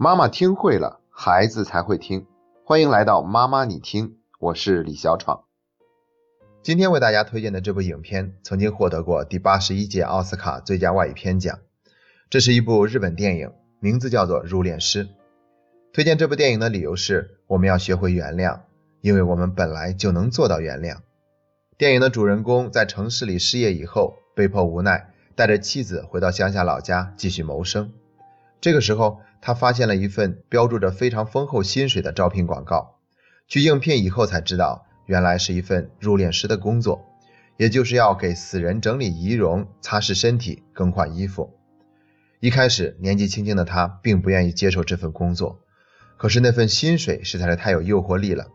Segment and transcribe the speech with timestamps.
[0.00, 2.24] 妈妈听会了，孩子才会听。
[2.64, 5.42] 欢迎来到妈妈你听，我是李小闯。
[6.62, 11.58] 今天为大家推荐的这部影片曾经获得过第八十一届奥斯卡最佳外语片奖。
[12.30, 13.50] 这是一部日本电影，
[13.80, 15.04] 名字叫做《入殓师》。
[15.92, 18.60] 推荐这部电影的理由是，我们要学会原谅，
[19.00, 20.98] 因为我们本来就能做到原谅。
[21.76, 25.12] 电影的主人公在城市里失业以后，被迫无奈。
[25.34, 27.92] 带着妻子回到乡下老家继续谋生。
[28.60, 32.96] 这个时候，他发现了一份标注着非常丰厚薪水的招聘广告。
[33.46, 37.06] 去应聘以后才知道，原来是一份入殓师的工作，
[37.56, 41.54] 也就是要给死人整理仪容、擦拭身体、更换衣服。
[42.40, 45.60] 一开始，年纪轻轻的他并不愿意接受这份工作，
[46.16, 48.48] 可是那份薪水实在是太有诱惑力了。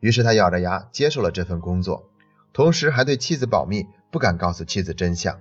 [0.00, 2.08] 于是他咬着牙接受了这份工作，
[2.52, 5.40] 同时还对妻子保密，不敢告诉妻子真相。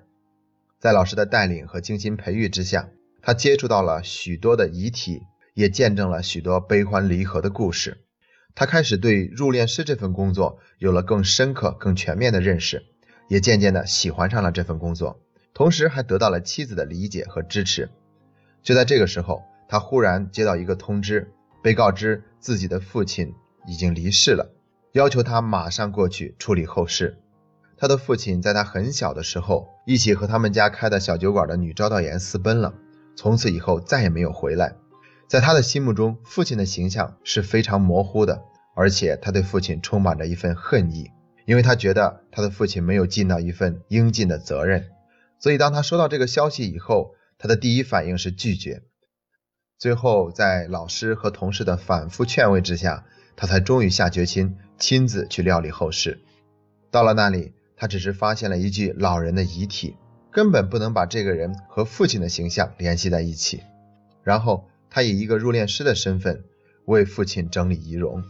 [0.79, 2.89] 在老师的带领和精心培育之下，
[3.27, 5.23] 他接触到了许多的遗体，
[5.53, 8.05] 也见证了许多悲欢离合的故事。
[8.55, 12.85] 他开始对入殓师这份工作有了更深刻、更全面的认识，
[13.27, 15.19] 也渐渐的喜欢上了这份工作，
[15.53, 17.89] 同时还得到了妻子的理解和支持。
[18.63, 21.29] 就在这个时候，他忽然接到一个通知，
[21.61, 23.33] 被告知自己的父亲
[23.67, 24.53] 已经离世了，
[24.93, 27.17] 要求他马上过去处理后事。
[27.77, 32.73] 他的父亲在他很小的时候，一起和他们家开的小酒馆的女招待员私奔了，
[33.17, 34.75] 从此以后再也没有回来。
[35.27, 38.43] 在他的心目中，父亲的形象是非常模糊的，
[38.73, 41.11] 而且他对父亲充满着一份恨意，
[41.45, 44.85] 因为他觉得他的父亲没有尽到一份应尽的责任。
[45.39, 48.83] 所以，当他收到这个消息以后，他的第一反应是拒绝。
[49.77, 56.21] 最后，在老师和同事的反复劝慰之下，他才终于下决心亲自去料理后事。
[56.91, 57.53] 到了那里。
[57.79, 59.95] 他只是发现了一具老人的遗体，
[60.31, 63.63] 根本不能把这个人和父亲的形象联系在一起。
[64.23, 66.43] 然后，他以一个入殓师的身份
[66.85, 68.23] 为父亲整理仪容，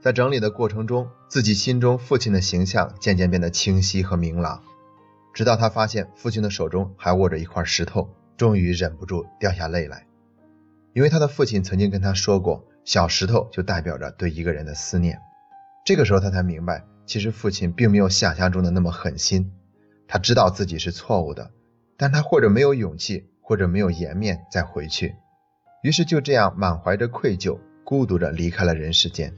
[0.00, 4.62] 在整理的过程中，自己心中父亲的形象渐渐变得清晰和明朗。
[5.34, 10.06] 直到他发现父亲的手中还握着一块石头，终于忍不住掉下泪来，
[10.92, 15.18] 因为他的父亲曾经跟他说过，小石头就代表着对一个人的思念。
[15.84, 16.84] 这个时候，他才明白。
[17.04, 19.52] 其实父亲并没有想象中的那么狠心，
[20.12, 21.52] 他知道自己是错误的，
[21.96, 25.14] 但他或者没有勇气，或者没有颜面再回去，
[25.82, 29.32] 于是就这样满怀着愧疚，孤独着离开了人世间。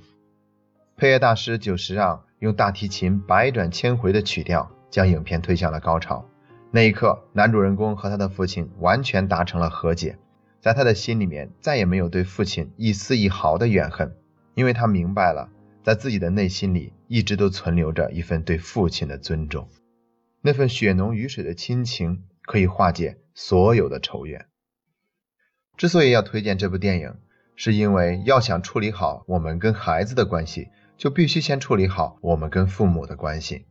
[0.97, 6.29] 配乐大师久石让用大提琴百转千回的曲调，将影片推向了高潮。
[6.73, 10.19] 那一刻，男主人公和他的父亲完全达成了和解，
[10.61, 14.17] 在他的心里面再也没有对父亲一丝一毫的怨恨，
[14.57, 15.49] 因为他明白了。
[15.85, 19.69] 在自己的内心里，一直都存留着一份对父亲的尊重，
[20.47, 24.45] 那份血浓于水的亲情可以化解所有的仇怨。
[25.79, 27.15] 之所以要推荐这部电影，
[27.57, 30.69] 是因为要想处理好我们跟孩子的关系，
[30.99, 33.65] 就必须先处理好我们跟父母的关系。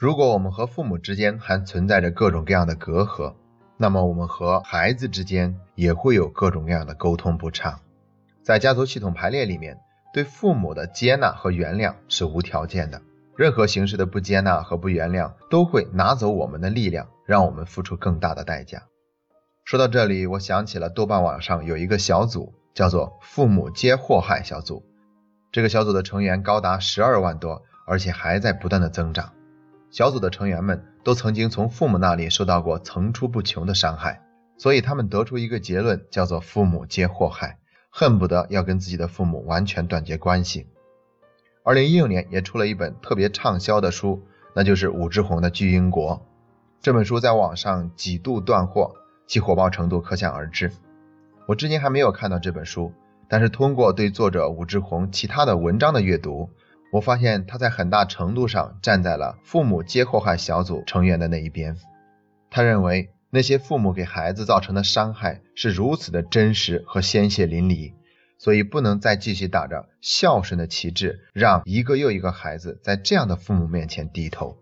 [0.00, 3.36] 如果我们和父母之间还存在着各种各样的隔阂，
[3.76, 7.80] 那么我们和孩子之间也会有各种各样的沟通不畅。
[8.42, 9.78] 在家族系统排列里面。
[10.12, 13.00] 对父母的接纳和原谅是无条件的，
[13.40, 18.82] 任何形式的不接纳和不原谅都会拿走我们的力量，让我们付出更大的代价。
[19.64, 24.84] 说到这里，我想起了豆瓣网上有一个小组，叫做“父母皆祸害小组”。
[25.52, 29.32] 这个小组的成员高达十二万多，而且还在不断的增长。
[29.90, 34.20] 小组的成员们都曾经从父母那里受到过层出不穷的伤害，
[34.58, 37.58] 所以他们得出一个结论，叫做“父母皆祸害”。
[37.88, 40.66] 恨不得要跟自己的父母完全断绝关系。
[41.70, 44.20] 二零一六年也出了一本特别畅销的书，
[44.56, 46.16] 那就是武志红的《巨婴国》。
[46.82, 48.96] 这本书在网上几度断货，
[49.28, 50.72] 其火爆程度可想而知。
[51.46, 52.92] 我至今还没有看到这本书，
[53.28, 56.50] 但是通过对作者武志红其他的文章的阅读，
[56.90, 61.76] 我发现他在很大程度上站在了父母皆祸害小组成员的那一边。
[62.50, 63.10] 他认为。
[63.32, 67.92] 那些父母给孩子造成的伤害是如此的真实和鲜血淋漓，
[68.40, 74.56] 所以不能再继续打着孝顺的旗帜，让一个又一个孩子在这样的父母面前低头。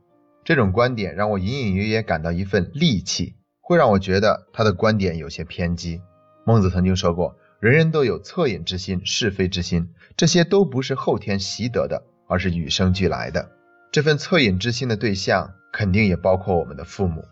[0.44, 6.00] 这种观点让我隐隐约约感到一份戾气，会让我觉得他的观点有些偏激。
[6.44, 13.48] 孟子曾经说过：“人人都有恻隐之心、是非之心，这些都不是后天习得的，而是与生俱来的。
[13.92, 17.24] 这份恻隐之心的对象，肯定也包括我们的父母。”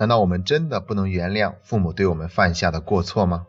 [0.00, 3.46] 难道我们真的不能原谅父母对我们犯下的过错吗？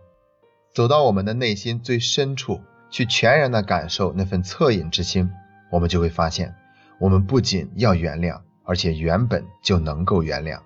[0.74, 2.60] 走到我们的内心最深处
[2.90, 5.32] 去全然的感受那份恻隐之心
[5.72, 6.56] 我们就会发现
[7.00, 10.60] 我们不仅要原谅而且原本就能够原谅。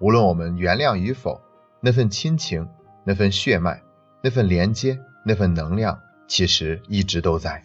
[0.00, 1.40] 无论我们原谅与否
[1.80, 2.68] 那份亲情
[3.04, 3.80] 那份血脉
[4.22, 7.62] 那份连接那份能量其实一直都在。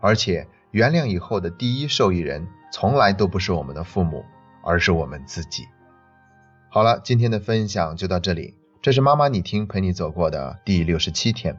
[0.00, 4.24] 而且原谅以后的第一受益人从来都不是我们的父母
[4.62, 5.64] 而是我们自己。
[6.68, 8.63] 好了今天的分享就到这里。
[8.84, 11.56] 这是妈妈你听陪你走过的第六十七天。